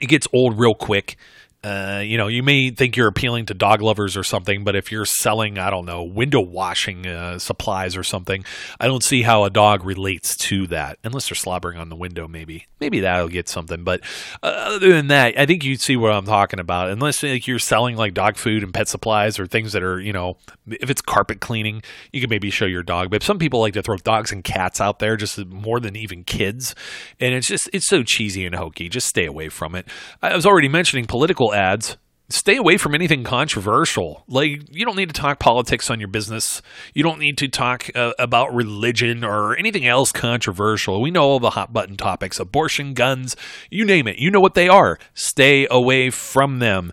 it 0.02 0.08
gets 0.08 0.28
old 0.34 0.60
real 0.60 0.76
quick. 0.76 1.18
Uh, 1.64 2.02
you 2.04 2.18
know, 2.18 2.28
you 2.28 2.44
may 2.44 2.72
think 2.72 2.98
you're 2.98 3.08
appealing 3.08 3.46
to 3.46 3.54
dog 3.54 3.82
lovers 3.82 4.18
or 4.18 4.24
something, 4.24 4.66
but 4.66 4.76
if 4.76 4.92
you're 4.92 5.06
selling, 5.06 5.58
I 5.58 5.70
don't 5.70 5.86
know, 5.86 6.04
window 6.04 6.42
washing 6.42 7.08
uh, 7.08 7.40
supplies 7.40 7.96
or 7.96 8.04
something, 8.04 8.44
I 8.82 8.88
don't 8.88 9.04
see 9.04 9.22
how 9.22 9.46
a 9.46 9.50
dog 9.50 9.86
relates 9.86 10.36
to 10.50 10.68
that, 10.68 11.00
unless 11.06 11.30
they're 11.30 11.36
slobbering 11.36 11.78
on 11.78 11.88
the 11.88 11.96
window. 11.96 12.28
Maybe, 12.28 12.66
maybe 12.82 13.00
that'll 13.00 13.30
get 13.30 13.48
something. 13.48 13.86
But 13.86 14.02
uh, 14.42 14.48
other 14.48 14.92
than 14.92 15.08
that, 15.08 15.40
I 15.40 15.46
think 15.46 15.64
you'd 15.64 15.80
see 15.80 15.96
what 15.96 16.12
I'm 16.12 16.26
talking 16.26 16.60
about. 16.60 16.90
Unless 16.90 17.24
like, 17.24 17.48
you're 17.48 17.60
selling 17.60 17.96
like 17.96 18.14
dog 18.14 18.36
food 18.36 18.62
and 18.62 18.74
pet 18.74 18.90
supplies 18.90 19.40
or 19.40 19.48
things 19.48 19.72
that 19.72 19.84
are, 19.84 20.02
you 20.02 20.12
know, 20.12 20.36
if 20.68 20.90
it's 20.90 21.02
carpet 21.02 21.40
cleaning, 21.40 21.82
you 22.12 22.20
can 22.20 22.30
maybe 22.30 22.50
show 22.50 22.66
your 22.66 22.84
dog. 22.84 23.10
But 23.10 23.24
some 23.24 23.40
people 23.40 23.62
like 23.62 23.74
to 23.76 23.82
throw 23.82 23.96
dogs 23.96 24.34
and 24.34 24.44
cats 24.44 24.82
out 24.82 25.00
there, 25.00 25.16
just 25.16 25.46
more 25.46 25.80
than 25.80 25.96
even 25.96 26.26
kids, 26.26 26.76
and 27.22 27.34
it's 27.34 27.48
just 27.48 27.70
it's 27.72 27.88
so 27.88 28.04
cheesy 28.04 28.46
and 28.46 28.54
hokey. 28.54 28.90
Just 28.90 29.08
stay 29.08 29.26
away 29.26 29.48
from 29.48 29.76
it. 29.76 29.88
I 30.22 30.36
was 30.36 30.46
already 30.46 30.68
mentioning 30.68 31.06
political 31.06 31.53
ads 31.54 31.98
stay 32.34 32.56
away 32.56 32.78
from 32.78 32.96
anything 32.96 33.24
controversial. 33.24 34.24
Like, 34.28 34.64
you 34.72 34.86
don't 34.86 34.96
need 34.96 35.10
to 35.10 35.22
talk 35.22 35.40
politics 35.40 35.90
on 35.90 36.00
your 36.00 36.08
business. 36.08 36.62
You 36.94 37.04
don't 37.04 37.20
need 37.20 37.38
to 37.40 37.48
talk 37.48 37.90
uh, 37.96 38.14
about 38.18 38.54
religion 38.54 39.24
or 39.24 39.56
anything 39.56 39.86
else 39.86 40.12
controversial. 40.12 41.02
We 41.02 41.12
know 41.12 41.24
all 41.24 41.40
the 41.40 41.52
hot 41.52 41.72
button 41.74 41.96
topics 41.96 42.40
abortion, 42.40 42.94
guns, 42.94 43.36
you 43.70 43.86
name 43.86 44.08
it. 44.08 44.18
You 44.18 44.32
know 44.32 44.40
what 44.40 44.56
they 44.56 44.68
are. 44.68 44.98
Stay 45.14 45.68
away 45.70 46.10
from 46.10 46.60
them. 46.60 46.92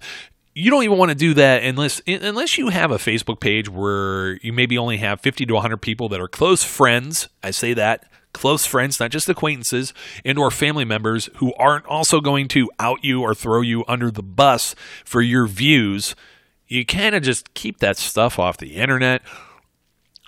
You 0.53 0.71
don't 0.71 0.83
even 0.83 0.99
want 0.99 1.11
to 1.11 1.15
do 1.15 1.33
that 1.35 1.63
unless 1.63 2.03
unless 2.07 2.59
you 2.59 2.69
have 2.69 2.91
a 2.91 2.99
Facebook 2.99 3.41
page 3.41 3.69
where 3.69 4.35
you 4.43 4.53
maybe 4.53 4.77
only 4.77 4.97
have 4.97 5.21
50 5.21 5.47
to 5.47 5.55
100 5.55 5.77
people 5.79 6.09
that 6.09 6.21
are 6.21 6.29
close 6.29 6.65
friends. 6.65 7.29
I 7.43 7.53
say 7.53 7.73
that 7.75 8.05
close 8.33 8.67
friends, 8.67 9.01
not 9.01 9.11
just 9.11 9.29
acquaintances, 9.29 9.93
and 10.25 10.39
or 10.39 10.51
family 10.51 10.85
members 10.85 11.29
who 11.37 11.53
aren't 11.55 11.87
also 11.87 12.21
going 12.21 12.49
to 12.49 12.71
out 12.79 13.05
you 13.05 13.23
or 13.23 13.35
throw 13.35 13.61
you 13.61 13.85
under 13.89 14.11
the 14.11 14.23
bus 14.23 14.75
for 15.05 15.21
your 15.21 15.47
views, 15.47 16.15
you 16.69 16.87
kind 16.87 17.15
of 17.15 17.23
just 17.23 17.53
keep 17.55 17.81
that 17.81 17.97
stuff 17.97 18.39
off 18.39 18.57
the 18.57 18.77
internet. 18.77 19.23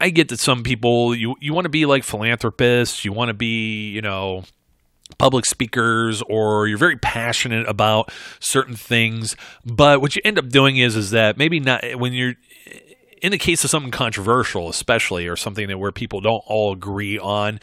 I 0.01 0.11
get 0.11 0.29
that 0.29 0.41
some 0.41 0.65
people 0.65 1.15
you 1.15 1.37
you 1.41 1.55
want 1.55 1.65
to 1.67 1.71
be 1.71 1.87
like 1.87 2.03
philanthropists, 2.03 3.05
you 3.05 3.13
want 3.13 3.29
to 3.29 3.35
be, 3.35 3.91
you 3.91 4.03
know, 4.03 4.45
public 5.19 5.47
speakers 5.47 6.23
or 6.23 6.67
you're 6.67 6.79
very 6.79 6.97
passionate 6.97 7.69
about 7.69 8.11
certain 8.41 8.75
things, 8.75 9.37
but 9.65 10.01
what 10.01 10.17
you 10.17 10.23
end 10.25 10.39
up 10.39 10.49
doing 10.49 10.77
is 10.77 10.97
is 10.97 11.13
that 11.13 11.37
maybe 11.39 11.61
not 11.61 11.85
when 11.97 12.13
you're 12.13 12.35
in 13.23 13.31
the 13.31 13.39
case 13.39 13.63
of 13.63 13.71
something 13.71 13.93
controversial, 13.93 14.69
especially, 14.69 15.29
or 15.29 15.37
something 15.37 15.69
that 15.69 15.79
where 15.79 15.93
people 15.93 16.21
don't 16.21 16.43
all 16.47 16.73
agree 16.73 17.19
on, 17.19 17.61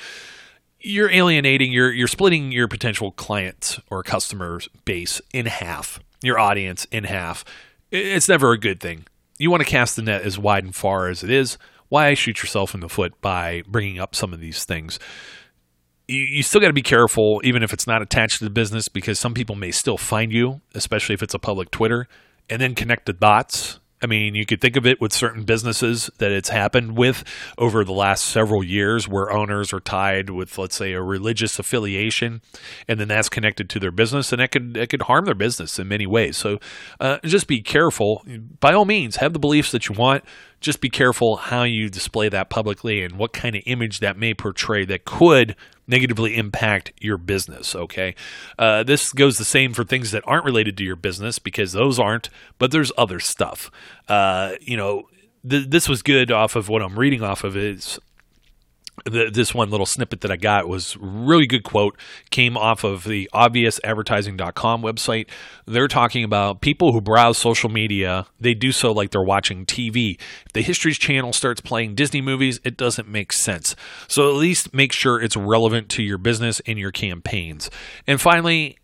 you're 0.80 1.12
alienating, 1.12 1.72
you're 1.72 1.92
you're 1.92 2.08
splitting 2.08 2.52
your 2.52 2.70
potential 2.70 3.12
client 3.12 3.78
or 3.92 4.02
customer 4.02 4.62
base 4.86 5.22
in 5.34 5.46
half, 5.46 6.00
your 6.24 6.40
audience 6.40 6.86
in 6.86 7.04
half. 7.04 7.44
it's 7.92 8.30
never 8.30 8.54
a 8.54 8.58
good 8.58 8.80
thing. 8.80 9.06
You 9.38 9.52
want 9.52 9.62
to 9.62 9.70
cast 9.70 9.98
the 9.98 10.02
net 10.02 10.22
as 10.22 10.40
wide 10.40 10.64
and 10.64 10.74
far 10.74 11.10
as 11.10 11.24
it 11.24 11.30
is. 11.30 11.58
Why 11.90 12.14
shoot 12.14 12.42
yourself 12.42 12.74
in 12.74 12.80
the 12.80 12.90
foot 12.90 13.20
by 13.20 13.64
bringing 13.68 14.00
up 14.00 14.16
some 14.16 14.34
of 14.34 14.40
these 14.40 14.64
things? 14.64 15.00
You, 16.08 16.22
you 16.22 16.44
still 16.44 16.62
got 16.62 16.68
to 16.68 16.74
be 16.74 16.82
careful, 16.82 17.42
even 17.44 17.64
if 17.64 17.74
it's 17.74 17.88
not 17.88 18.02
attached 18.02 18.40
to 18.40 18.44
the 18.44 18.50
business, 18.50 18.88
because 18.88 19.20
some 19.20 19.34
people 19.34 19.56
may 19.56 19.72
still 19.72 19.98
find 19.98 20.32
you, 20.32 20.62
especially 20.76 21.14
if 21.14 21.24
it's 21.24 21.34
a 21.34 21.40
public 21.40 21.72
Twitter, 21.72 22.08
and 22.50 22.62
then 22.62 22.76
connect 22.76 23.06
the 23.06 23.14
dots 23.14 23.80
I 24.02 24.08
mean, 24.08 24.34
you 24.34 24.46
could 24.46 24.62
think 24.62 24.78
of 24.78 24.86
it 24.86 25.02
with 25.02 25.12
certain 25.12 25.44
businesses 25.44 26.10
that 26.20 26.32
it's 26.32 26.50
happened 26.50 26.98
with 26.98 27.24
over 27.58 27.84
the 27.84 27.92
last 27.92 28.26
several 28.26 28.64
years 28.64 29.08
where 29.08 29.32
owners 29.32 29.74
are 29.74 29.82
tied 29.82 30.30
with, 30.30 30.58
let's 30.58 30.76
say, 30.76 30.94
a 30.94 31.02
religious 31.02 31.60
affiliation, 31.60 32.42
and 32.88 33.00
then 33.00 33.10
that's 33.10 33.30
connected 33.30 33.70
to 33.72 33.80
their 33.80 33.92
business, 33.92 34.32
and 34.32 34.40
that 34.40 34.52
could, 34.52 34.74
that 34.76 34.90
could 34.90 35.04
harm 35.04 35.26
their 35.26 35.36
business 35.36 35.78
in 35.80 35.88
many 35.88 36.08
ways. 36.08 36.38
So 36.38 36.60
uh, 37.00 37.18
just 37.24 37.48
be 37.48 37.62
careful. 37.62 38.24
By 38.60 38.74
all 38.74 38.86
means, 38.86 39.18
have 39.18 39.34
the 39.34 39.40
beliefs 39.40 39.72
that 39.72 39.90
you 39.90 39.96
want. 39.96 40.24
Just 40.60 40.82
be 40.82 40.90
careful 40.90 41.38
how 41.38 41.64
you 41.64 41.90
display 41.90 42.30
that 42.30 42.50
publicly 42.50 43.02
and 43.02 43.18
what 43.18 43.34
kind 43.34 43.56
of 43.56 43.64
image 43.66 44.00
that 44.00 44.18
may 44.18 44.34
portray 44.34 44.86
that 44.86 45.06
could 45.06 45.56
negatively 45.88 46.38
impact 46.38 46.94
your 47.00 47.18
business. 47.18 47.76
Okay. 47.76 48.16
Uh, 48.58 48.84
this 48.84 49.12
goes 49.12 49.38
the 49.38 49.46
same 49.46 49.74
for 49.74 49.84
things 49.84 50.12
that 50.12 50.24
aren't 50.26 50.46
related 50.46 50.78
to 50.78 50.84
your 50.84 50.96
business 50.96 51.40
because 51.40 51.72
those 51.72 52.00
aren't, 52.00 52.30
but 52.58 52.72
there's 52.72 52.92
other 52.98 53.20
stuff. 53.20 53.72
Uh, 54.08 54.54
you 54.62 54.78
know, 54.78 55.08
th- 55.50 55.68
this 55.70 55.90
was 55.90 56.02
good 56.02 56.32
off 56.32 56.56
of 56.56 56.70
what 56.70 56.82
I'm 56.82 56.98
reading 56.98 57.24
off 57.24 57.44
of 57.44 57.58
is 57.58 58.00
the, 59.06 59.30
this 59.32 59.54
one 59.54 59.70
little 59.70 59.86
snippet 59.86 60.22
that 60.22 60.32
I 60.32 60.36
got 60.36 60.68
was 60.68 60.98
really 60.98 61.48
good 61.48 61.64
quote 61.64 61.98
came 62.30 62.58
off 62.58 62.84
of 62.84 63.04
the 63.04 63.30
obviousadvertising.com 63.34 64.82
website. 64.82 65.28
They're 65.66 65.88
talking 65.88 66.24
about 66.24 66.62
people 66.62 66.92
who 66.92 67.02
browse 67.02 67.38
social 67.38 67.70
media, 67.70 68.28
they 68.40 68.54
do 68.54 68.72
so 68.72 68.92
like 68.92 69.12
they're 69.12 69.22
watching 69.22 69.66
TV. 69.66 70.20
If 70.46 70.54
the 70.54 70.62
History 70.62 70.94
Channel 70.94 71.34
starts 71.34 71.62
playing 71.62 71.96
Disney 71.96 72.22
movies, 72.22 72.60
it 72.64 72.78
doesn't 72.78 73.08
make 73.08 73.34
sense. 73.34 73.76
So 74.08 74.30
at 74.30 74.36
least 74.36 74.74
make 74.74 74.92
sure 74.92 75.22
it's 75.22 75.38
relevant 75.38 75.90
to 75.90 76.04
your 76.04 76.18
business 76.18 76.62
and 76.66 76.80
your 76.80 76.92
campaigns. 76.92 77.70
And 78.08 78.20
finally, 78.20 78.78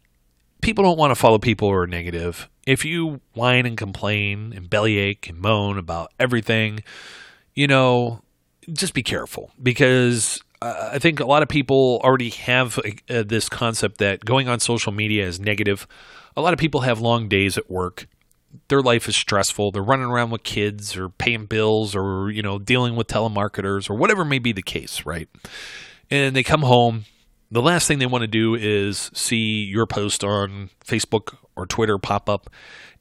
people 0.62 0.84
don't 0.84 0.98
want 0.98 1.12
to 1.12 1.16
follow 1.16 1.38
people 1.38 1.70
who 1.70 1.76
are 1.76 1.88
negative. 1.88 2.50
If 2.66 2.84
you 2.84 3.22
whine 3.34 3.66
and 3.66 3.78
complain 3.78 4.52
and 4.56 4.70
bellyache 4.70 5.30
and 5.30 5.40
moan 5.40 5.78
about 5.78 6.12
everything, 6.20 6.84
you 7.54 7.68
know, 7.68 8.22
just 8.72 8.94
be 8.94 9.04
careful 9.04 9.52
because 9.62 10.42
uh, 10.62 10.92
I 10.94 11.00
think 11.00 11.20
a 11.20 11.26
lot 11.26 11.44
of 11.44 11.50
people 11.50 12.02
already 12.04 12.30
have 12.30 12.80
uh, 13.10 13.24
this 13.26 13.50
concept 13.50 13.98
that 14.00 14.26
going 14.26 14.48
on 14.48 14.60
social 14.60 14.92
media 14.92 15.26
is 15.26 15.40
negative. 15.40 15.88
A 16.38 16.42
lot 16.42 16.54
of 16.54 16.60
people 16.60 16.82
have 16.82 17.00
long 17.00 17.28
days 17.28 17.58
at 17.58 17.70
work. 17.70 18.08
Their 18.70 18.82
life 18.82 19.08
is 19.08 19.16
stressful. 19.16 19.72
They're 19.72 19.84
running 19.84 20.06
around 20.06 20.32
with 20.32 20.44
kids 20.44 20.96
or 20.96 21.10
paying 21.10 21.46
bills 21.46 21.96
or, 21.96 22.32
you 22.32 22.42
know, 22.42 22.58
dealing 22.58 22.96
with 22.96 23.08
telemarketers 23.08 23.90
or 23.90 23.96
whatever 23.96 24.24
may 24.24 24.40
be 24.40 24.54
the 24.54 24.62
case, 24.62 25.06
right? 25.06 25.28
And 26.10 26.36
they 26.36 26.44
come 26.44 26.62
home. 26.62 27.06
The 27.52 27.62
last 27.62 27.88
thing 27.88 28.00
they 28.00 28.06
want 28.06 28.24
to 28.24 28.28
do 28.28 28.56
is 28.56 29.12
see 29.14 29.64
your 29.64 29.86
post 29.86 30.24
on 30.24 30.70
Facebook 30.86 31.36
or 31.56 31.66
Twitter 31.66 31.98
pop 31.98 32.30
up 32.30 32.50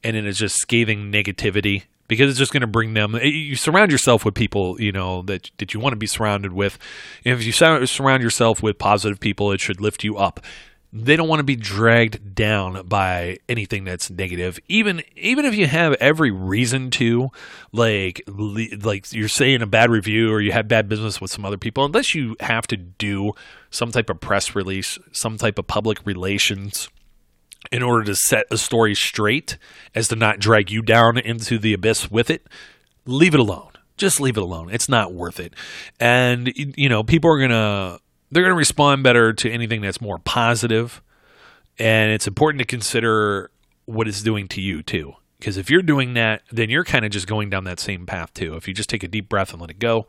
and 0.03 0.15
it 0.15 0.25
is 0.25 0.37
just 0.37 0.57
scathing 0.57 1.11
negativity 1.11 1.83
because 2.07 2.29
it's 2.29 2.39
just 2.39 2.53
going 2.53 2.61
to 2.61 2.67
bring 2.67 2.93
them. 2.93 3.15
Eh, 3.15 3.25
you 3.25 3.55
surround 3.55 3.91
yourself 3.91 4.25
with 4.25 4.33
people, 4.33 4.79
you 4.79 4.91
know 4.91 5.21
that 5.23 5.51
that 5.57 5.73
you 5.73 5.79
want 5.79 5.93
to 5.93 5.97
be 5.97 6.07
surrounded 6.07 6.53
with. 6.53 6.77
If 7.23 7.43
you 7.43 7.51
surround 7.51 8.23
yourself 8.23 8.61
with 8.61 8.77
positive 8.77 9.19
people, 9.19 9.51
it 9.51 9.59
should 9.59 9.81
lift 9.81 10.03
you 10.03 10.17
up. 10.17 10.39
They 10.97 11.17
don't 11.17 11.27
want 11.27 11.41
to 11.41 11.43
be 11.43 11.57
dragged 11.57 12.35
down 12.35 12.87
by 12.87 13.39
anything 13.49 13.83
that's 13.83 14.09
negative, 14.09 14.59
even 14.69 15.03
even 15.17 15.43
if 15.43 15.53
you 15.53 15.67
have 15.67 15.93
every 15.95 16.31
reason 16.31 16.89
to, 16.91 17.31
like 17.73 18.21
like 18.27 19.11
you're 19.11 19.27
saying 19.27 19.61
a 19.61 19.67
bad 19.67 19.89
review 19.89 20.31
or 20.31 20.39
you 20.39 20.53
have 20.53 20.69
bad 20.69 20.87
business 20.87 21.19
with 21.19 21.31
some 21.31 21.43
other 21.43 21.57
people. 21.57 21.83
Unless 21.83 22.15
you 22.15 22.37
have 22.39 22.65
to 22.67 22.77
do 22.77 23.33
some 23.71 23.91
type 23.91 24.09
of 24.09 24.21
press 24.21 24.55
release, 24.55 24.97
some 25.11 25.37
type 25.37 25.59
of 25.59 25.67
public 25.67 26.05
relations 26.05 26.87
in 27.71 27.83
order 27.83 28.03
to 28.05 28.15
set 28.15 28.45
a 28.51 28.57
story 28.57 28.95
straight 28.95 29.57
as 29.93 30.07
to 30.09 30.15
not 30.15 30.39
drag 30.39 30.71
you 30.71 30.81
down 30.81 31.17
into 31.17 31.57
the 31.57 31.73
abyss 31.73 32.09
with 32.11 32.29
it, 32.29 32.47
leave 33.05 33.33
it 33.33 33.39
alone. 33.39 33.71
Just 33.97 34.19
leave 34.19 34.37
it 34.37 34.43
alone. 34.43 34.69
It's 34.71 34.89
not 34.89 35.13
worth 35.13 35.39
it. 35.39 35.53
And 35.99 36.51
you 36.55 36.89
know, 36.89 37.03
people 37.03 37.31
are 37.31 37.37
going 37.37 37.51
to 37.51 37.99
they're 38.31 38.43
going 38.43 38.53
to 38.53 38.57
respond 38.57 39.03
better 39.03 39.31
to 39.33 39.51
anything 39.51 39.81
that's 39.81 40.01
more 40.01 40.19
positive. 40.19 41.01
And 41.79 42.11
it's 42.11 42.27
important 42.27 42.59
to 42.59 42.65
consider 42.65 43.51
what 43.85 44.07
it's 44.07 44.21
doing 44.21 44.47
to 44.49 44.61
you 44.61 44.83
too. 44.83 45.13
Because 45.39 45.57
if 45.57 45.69
you're 45.69 45.81
doing 45.81 46.13
that, 46.15 46.41
then 46.51 46.69
you're 46.69 46.83
kind 46.83 47.05
of 47.05 47.11
just 47.11 47.27
going 47.27 47.49
down 47.49 47.65
that 47.65 47.79
same 47.79 48.05
path 48.05 48.33
too. 48.33 48.55
If 48.55 48.67
you 48.67 48.73
just 48.73 48.89
take 48.89 49.03
a 49.03 49.07
deep 49.07 49.29
breath 49.29 49.51
and 49.51 49.61
let 49.61 49.69
it 49.69 49.79
go, 49.79 50.07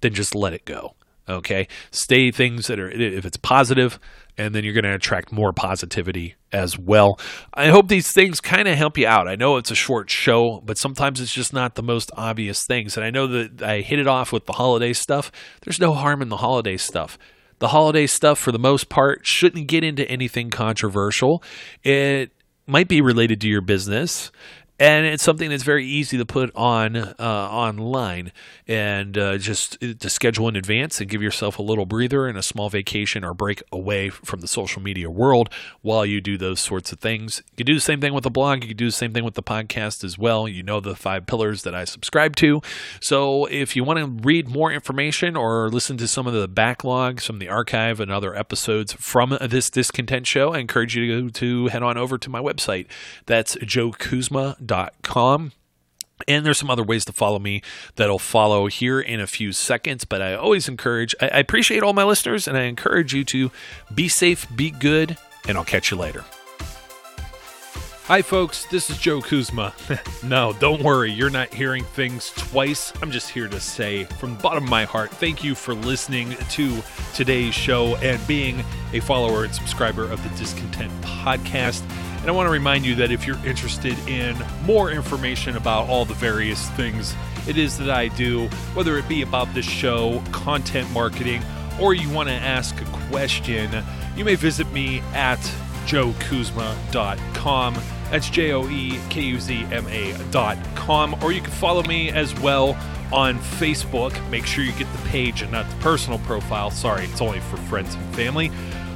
then 0.00 0.14
just 0.14 0.34
let 0.34 0.52
it 0.52 0.64
go. 0.64 0.94
Okay. 1.28 1.68
Stay 1.90 2.30
things 2.30 2.66
that 2.66 2.78
are, 2.78 2.90
if 2.90 3.24
it's 3.24 3.36
positive, 3.36 3.98
and 4.36 4.54
then 4.54 4.64
you're 4.64 4.74
going 4.74 4.84
to 4.84 4.94
attract 4.94 5.32
more 5.32 5.52
positivity 5.52 6.34
as 6.52 6.78
well. 6.78 7.18
I 7.54 7.68
hope 7.68 7.88
these 7.88 8.12
things 8.12 8.40
kind 8.40 8.68
of 8.68 8.76
help 8.76 8.98
you 8.98 9.06
out. 9.06 9.28
I 9.28 9.36
know 9.36 9.56
it's 9.56 9.70
a 9.70 9.76
short 9.76 10.10
show, 10.10 10.60
but 10.64 10.76
sometimes 10.76 11.20
it's 11.20 11.32
just 11.32 11.52
not 11.52 11.76
the 11.76 11.82
most 11.82 12.10
obvious 12.16 12.66
things. 12.66 12.96
And 12.96 13.06
I 13.06 13.10
know 13.10 13.26
that 13.28 13.62
I 13.62 13.80
hit 13.80 13.98
it 13.98 14.06
off 14.06 14.32
with 14.32 14.46
the 14.46 14.54
holiday 14.54 14.92
stuff. 14.92 15.30
There's 15.62 15.80
no 15.80 15.94
harm 15.94 16.20
in 16.20 16.28
the 16.28 16.38
holiday 16.38 16.76
stuff. 16.76 17.18
The 17.60 17.68
holiday 17.68 18.06
stuff, 18.06 18.38
for 18.38 18.52
the 18.52 18.58
most 18.58 18.88
part, 18.88 19.20
shouldn't 19.24 19.68
get 19.68 19.84
into 19.84 20.08
anything 20.10 20.50
controversial. 20.50 21.42
It 21.82 22.32
might 22.66 22.88
be 22.88 23.00
related 23.00 23.40
to 23.42 23.48
your 23.48 23.60
business 23.60 24.32
and 24.78 25.06
it's 25.06 25.22
something 25.22 25.50
that's 25.50 25.62
very 25.62 25.86
easy 25.86 26.18
to 26.18 26.26
put 26.26 26.50
on 26.56 26.96
uh, 26.96 27.14
online 27.18 28.32
and 28.66 29.16
uh, 29.16 29.38
just 29.38 29.80
to 29.80 30.10
schedule 30.10 30.48
in 30.48 30.56
advance 30.56 31.00
and 31.00 31.08
give 31.08 31.22
yourself 31.22 31.58
a 31.60 31.62
little 31.62 31.86
breather 31.86 32.26
and 32.26 32.36
a 32.36 32.42
small 32.42 32.68
vacation 32.68 33.24
or 33.24 33.34
break 33.34 33.62
away 33.70 34.10
from 34.10 34.40
the 34.40 34.48
social 34.48 34.82
media 34.82 35.08
world 35.08 35.48
while 35.82 36.04
you 36.04 36.20
do 36.20 36.36
those 36.36 36.58
sorts 36.58 36.90
of 36.92 36.98
things. 36.98 37.42
You 37.52 37.58
can 37.58 37.66
do 37.66 37.74
the 37.74 37.80
same 37.80 38.00
thing 38.00 38.14
with 38.14 38.24
the 38.24 38.30
blog. 38.30 38.62
You 38.62 38.68
can 38.68 38.76
do 38.76 38.86
the 38.86 38.92
same 38.92 39.12
thing 39.12 39.24
with 39.24 39.34
the 39.34 39.42
podcast 39.42 40.02
as 40.02 40.18
well. 40.18 40.48
You 40.48 40.64
know 40.64 40.80
the 40.80 40.96
five 40.96 41.26
pillars 41.26 41.62
that 41.62 41.74
I 41.74 41.84
subscribe 41.84 42.34
to. 42.36 42.60
So 43.00 43.44
if 43.46 43.76
you 43.76 43.84
want 43.84 44.00
to 44.00 44.26
read 44.26 44.48
more 44.48 44.72
information 44.72 45.36
or 45.36 45.68
listen 45.70 45.96
to 45.98 46.08
some 46.08 46.26
of 46.26 46.32
the 46.32 46.48
backlog, 46.48 47.20
some 47.20 47.36
of 47.36 47.40
the 47.40 47.48
archive 47.48 48.00
and 48.00 48.10
other 48.10 48.34
episodes 48.34 48.92
from 48.94 49.38
this 49.40 49.70
discontent 49.70 50.26
show, 50.26 50.52
I 50.52 50.58
encourage 50.58 50.96
you 50.96 51.30
to, 51.30 51.30
to 51.30 51.66
head 51.68 51.84
on 51.84 51.96
over 51.96 52.18
to 52.18 52.28
my 52.28 52.40
website. 52.40 52.86
That's 53.26 53.56
Joe 53.62 53.92
Kuzma 53.92 54.56
com. 55.02 55.52
And 56.28 56.46
there's 56.46 56.58
some 56.58 56.70
other 56.70 56.84
ways 56.84 57.04
to 57.06 57.12
follow 57.12 57.38
me 57.38 57.60
that'll 57.96 58.20
follow 58.20 58.66
here 58.68 59.00
in 59.00 59.20
a 59.20 59.26
few 59.26 59.52
seconds. 59.52 60.04
But 60.04 60.22
I 60.22 60.34
always 60.34 60.68
encourage, 60.68 61.14
I, 61.20 61.26
appreciate 61.26 61.82
all 61.82 61.92
my 61.92 62.04
listeners, 62.04 62.46
and 62.46 62.56
I 62.56 62.62
encourage 62.62 63.12
you 63.12 63.24
to 63.24 63.50
be 63.94 64.08
safe, 64.08 64.46
be 64.54 64.70
good, 64.70 65.18
and 65.46 65.58
I'll 65.58 65.64
catch 65.64 65.90
you 65.90 65.96
later. 65.96 66.24
Hi, 68.06 68.20
folks, 68.20 68.66
this 68.66 68.90
is 68.90 68.98
Joe 68.98 69.22
Kuzma. 69.22 69.72
no, 70.22 70.52
don't 70.52 70.82
worry, 70.82 71.10
you're 71.10 71.30
not 71.30 71.54
hearing 71.54 71.84
things 71.84 72.30
twice. 72.36 72.92
I'm 73.00 73.10
just 73.10 73.30
here 73.30 73.48
to 73.48 73.58
say, 73.58 74.04
from 74.04 74.36
the 74.36 74.42
bottom 74.42 74.64
of 74.64 74.68
my 74.68 74.84
heart, 74.84 75.10
thank 75.10 75.42
you 75.42 75.54
for 75.54 75.72
listening 75.72 76.36
to 76.50 76.82
today's 77.14 77.54
show 77.54 77.96
and 77.96 78.24
being 78.26 78.62
a 78.92 79.00
follower 79.00 79.44
and 79.44 79.54
subscriber 79.54 80.04
of 80.04 80.22
the 80.22 80.28
Discontent 80.36 80.92
Podcast. 81.00 81.82
And 82.24 82.30
I 82.30 82.32
want 82.32 82.46
to 82.46 82.50
remind 82.50 82.86
you 82.86 82.94
that 82.94 83.10
if 83.10 83.26
you're 83.26 83.44
interested 83.44 83.98
in 84.08 84.34
more 84.64 84.90
information 84.90 85.58
about 85.58 85.90
all 85.90 86.06
the 86.06 86.14
various 86.14 86.70
things 86.70 87.14
it 87.46 87.58
is 87.58 87.76
that 87.76 87.90
I 87.90 88.08
do, 88.08 88.48
whether 88.72 88.96
it 88.96 89.06
be 89.06 89.20
about 89.20 89.52
this 89.52 89.66
show, 89.66 90.22
content 90.32 90.90
marketing, 90.92 91.42
or 91.78 91.92
you 91.92 92.08
want 92.08 92.30
to 92.30 92.34
ask 92.34 92.80
a 92.80 92.84
question, 93.10 93.70
you 94.16 94.24
may 94.24 94.36
visit 94.36 94.72
me 94.72 95.00
at 95.12 95.38
joekuzma.com. 95.84 97.74
That's 98.10 98.30
J 98.30 98.52
O 98.52 98.66
E 98.70 98.98
K 99.10 99.20
U 99.20 99.38
Z 99.38 99.66
M 99.70 99.86
A.com. 99.86 101.22
Or 101.22 101.30
you 101.30 101.42
can 101.42 101.50
follow 101.50 101.82
me 101.82 102.10
as 102.10 102.34
well 102.40 102.74
on 103.12 103.38
Facebook. 103.38 104.30
Make 104.30 104.46
sure 104.46 104.64
you 104.64 104.72
get 104.72 104.90
the 104.92 105.08
page 105.08 105.42
and 105.42 105.52
not 105.52 105.68
the 105.68 105.76
personal 105.76 106.18
profile. 106.20 106.70
Sorry, 106.70 107.04
it's 107.04 107.20
only 107.20 107.40
for 107.40 107.58
friends 107.58 107.94
and 107.94 108.14
family. 108.14 108.50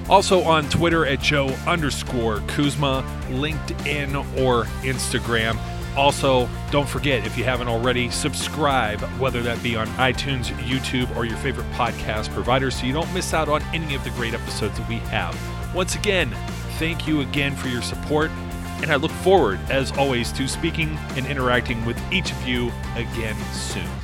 Also 0.08 0.42
on 0.42 0.68
Twitter 0.70 1.04
at 1.04 1.20
Joe 1.20 1.48
underscore 1.66 2.40
Kuzma, 2.46 3.04
LinkedIn 3.28 4.14
or 4.42 4.64
Instagram. 4.82 5.58
Also, 5.96 6.48
don't 6.70 6.88
forget, 6.88 7.26
if 7.26 7.36
you 7.36 7.44
haven't 7.44 7.68
already, 7.68 8.08
subscribe, 8.08 9.00
whether 9.18 9.42
that 9.42 9.60
be 9.62 9.74
on 9.74 9.86
iTunes, 9.88 10.46
YouTube, 10.58 11.14
or 11.16 11.24
your 11.24 11.36
favorite 11.38 11.68
podcast 11.72 12.32
provider, 12.32 12.70
so 12.70 12.86
you 12.86 12.92
don't 12.92 13.12
miss 13.12 13.34
out 13.34 13.48
on 13.48 13.62
any 13.74 13.94
of 13.94 14.04
the 14.04 14.10
great 14.10 14.32
episodes 14.32 14.78
that 14.78 14.88
we 14.88 14.96
have. 14.96 15.36
Once 15.74 15.96
again, 15.96 16.30
thank 16.78 17.08
you 17.08 17.20
again 17.20 17.56
for 17.56 17.66
your 17.68 17.82
support, 17.82 18.30
and 18.80 18.92
I 18.92 18.96
look 18.96 19.10
forward, 19.10 19.58
as 19.70 19.90
always, 19.98 20.30
to 20.32 20.46
speaking 20.46 20.96
and 21.16 21.26
interacting 21.26 21.84
with 21.84 22.00
each 22.12 22.30
of 22.30 22.46
you 22.46 22.70
again 22.94 23.36
soon. 23.52 23.97